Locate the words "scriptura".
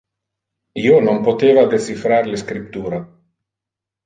2.45-3.03